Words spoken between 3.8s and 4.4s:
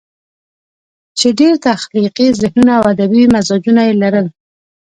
ئې لرل